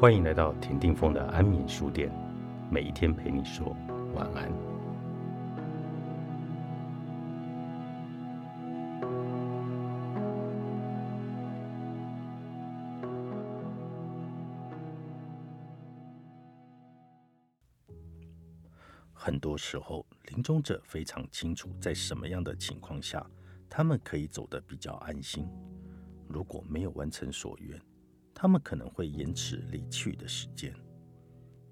[0.00, 2.10] 欢迎来到田定峰的安眠书店，
[2.70, 3.76] 每一天陪你说
[4.14, 4.50] 晚安。
[19.12, 23.22] 很多时候，临终者非常清楚在什么样的情况下，
[23.68, 25.46] 他们可以走得比较安心。
[26.26, 27.78] 如果没有完成所愿，
[28.42, 30.74] 他们可能会延迟离去的时间。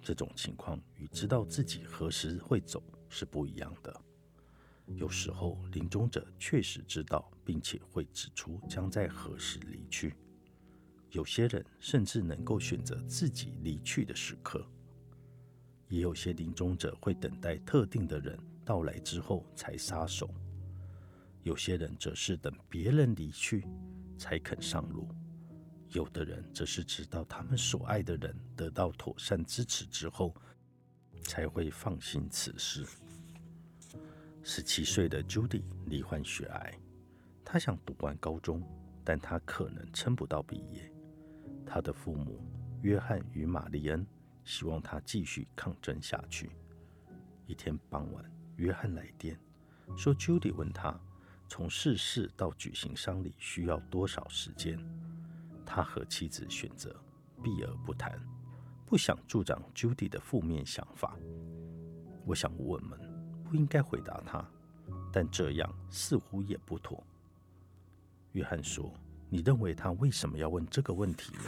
[0.00, 3.94] 这种情况与知道自己何时会走是不一样的。
[4.86, 10.14] 有时候，临终者确实知道，并且会指出将在何时离去。
[11.10, 14.66] 有些人甚至能够选择自己离去的时刻。
[15.88, 20.30] 也有些临终者会等待特定的人到来之后才撒手。
[21.42, 23.66] 有些人则是等别人离去
[24.16, 25.06] 才肯上路。
[25.94, 30.34] 有的人则是直到他们所爱的人得到妥善支持之后，
[31.22, 32.84] 才会放心此事。
[34.42, 36.76] 十七岁的 Judy 罹患血癌，
[37.44, 38.60] 她想读完高中，
[39.04, 40.92] 但她可能撑不到毕业。
[41.64, 42.44] 她的父母
[42.82, 44.04] 约翰与玛丽恩
[44.44, 46.50] 希望她继续抗争下去。
[47.46, 48.24] 一天傍晚，
[48.56, 49.38] 约翰来电
[49.96, 50.98] 说，Judy 问他，
[51.48, 54.76] 从逝世到举行丧礼需要多少时间。
[55.64, 56.94] 他和妻子选择
[57.42, 58.20] 避而不谈，
[58.86, 61.16] 不想助长 Judy 的负面想法。
[62.24, 62.98] 我想我们
[63.44, 64.48] 不应该回答他，
[65.12, 67.04] 但这样似乎也不妥。
[68.32, 68.92] 约翰说
[69.28, 71.44] ：“你认为他为什么要问这个问题呢？”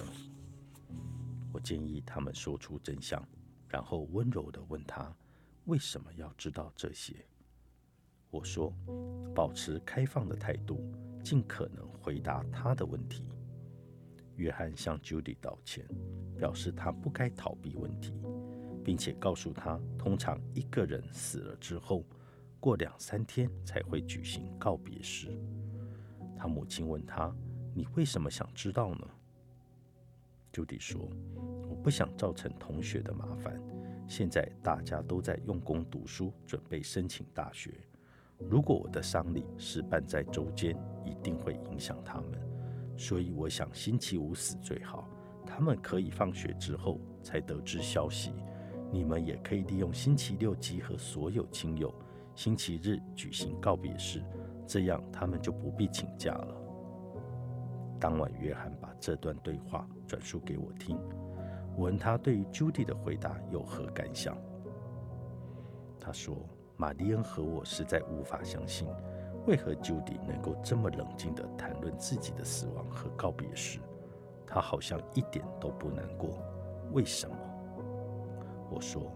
[1.53, 3.23] 我建议他们说出真相，
[3.69, 5.15] 然后温柔地问他
[5.65, 7.15] 为什么要知道这些。
[8.31, 8.73] 我说
[9.35, 10.93] ：“保持开放的态度，
[11.25, 13.25] 尽可能回答他的问题。”
[14.37, 15.85] 约翰向 Judy 道歉，
[16.37, 18.13] 表示他不该逃避问题，
[18.85, 22.05] 并且告诉他，通常一个人死了之后，
[22.61, 25.29] 过两三天才会举行告别式。
[26.39, 27.35] 他母亲问他
[27.75, 29.09] ：“你为什么想知道呢
[30.53, 31.09] ？”Judy 说
[31.69, 33.61] ：“我不想造成同学的麻烦。
[34.07, 37.73] 现在大家都在用功读书，准备申请大学。
[38.39, 42.39] 如果我的丧礼是办在周间，一定会影响他们。”
[42.97, 45.09] 所以我想星期五死最好，
[45.47, 48.33] 他们可以放学之后才得知消息。
[48.91, 51.93] 你们也可以利用星期六集合所有亲友，
[52.35, 54.23] 星期日举行告别式，
[54.67, 56.57] 这样他们就不必请假了。
[57.99, 60.99] 当晚，约翰把这段对话转述给我听，
[61.77, 64.37] 我问他对于 Judy 的回答有何感想。
[65.99, 66.37] 他说
[66.77, 68.87] ：“玛丽恩和我实在无法相信。”
[69.47, 73.79] 为何 Judy 能够这么冷静地谈论自己的死亡和告别时？
[74.47, 76.31] 他好像一点都不难过。
[76.93, 77.37] 为什么？
[78.71, 79.13] 我说，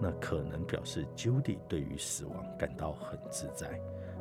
[0.00, 3.78] 那可能表示 Judy 对于死亡感到很自在，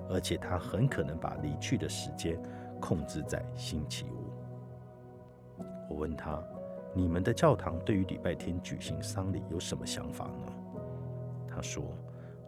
[0.09, 2.37] 而且他很可能把离去的时间
[2.81, 5.63] 控制在星期五。
[5.89, 6.43] 我问他
[6.93, 10.53] ：“你们的教堂对于礼拜天举行丧礼有什么想法呢？”
[11.47, 11.83] 他说。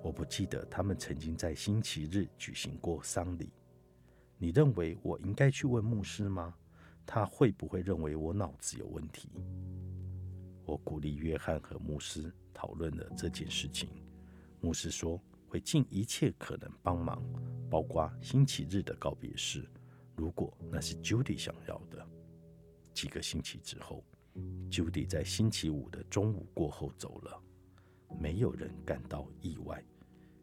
[0.04, 3.52] 我不记得他们曾经在星期日举行过丧礼。
[4.38, 6.54] 你认为我应该去问牧师吗？
[7.06, 9.30] 他会不会认为我脑子有问题？
[10.66, 13.90] 我鼓励约翰和牧师讨论了这件事情。
[14.60, 17.24] 牧师说会尽一切可能帮忙，
[17.70, 19.68] 包括星期日的告别式，
[20.16, 22.06] 如果那是 Judy 想要的。
[22.94, 24.04] 几个星期之后
[24.70, 27.42] ，Judy 在星期五的中午过后走了。
[28.20, 29.84] 没有人感到意外。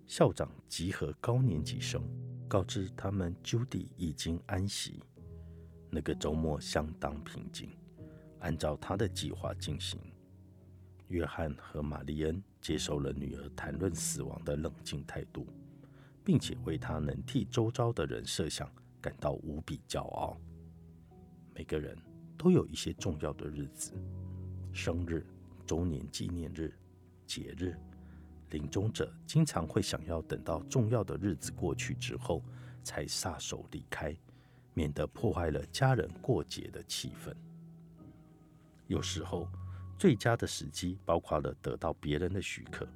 [0.06, 2.02] 校长集合高年级生，
[2.46, 5.02] 告知他们 Judy 已经安息。
[5.90, 7.70] 那个周末相当平静，
[8.40, 9.98] 按照他的计划进行。
[11.08, 15.46] 约翰和玛丽恩接受了女儿谈论死亡的冷静态度，
[16.24, 18.70] 并且为他能替周遭的人设想
[19.00, 20.36] 感到无比骄傲。
[21.54, 21.96] 每个人
[22.36, 23.92] 都有一些重要的日子：
[24.72, 25.24] 生日、
[25.66, 26.74] 周年纪念日。
[27.26, 27.76] 节日，
[28.50, 32.42] 临终者经常会想要等到重要的日子过去之后
[32.82, 34.16] 才撒手离开，
[34.72, 37.34] 免得破坏了家人过节的气氛。
[38.86, 39.48] 有时候，
[39.98, 42.86] 最佳的时机包括了得到别人的许可，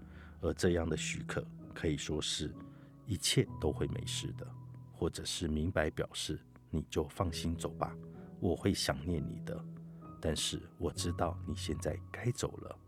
[0.40, 1.44] 而这样的许可
[1.74, 2.54] 可以说是
[3.06, 4.46] 一切都会没事的，
[4.92, 6.38] 或者是明白表示
[6.70, 7.96] 你就放心走吧，
[8.38, 9.64] 我会想念你的，
[10.20, 12.78] 但是我知道你现在该走了。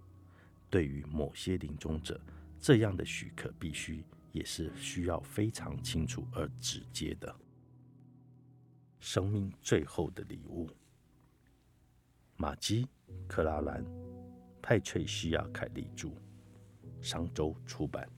[0.70, 2.18] 对于某些临终者，
[2.60, 7.34] 这样的许可必须也是需要非常清楚而直接的。
[9.00, 10.70] 生命最后的礼物，
[12.36, 12.84] 玛基·
[13.26, 13.84] 克拉兰
[14.62, 16.10] 派翠西亚·凯利著，
[17.02, 18.08] 商周出版。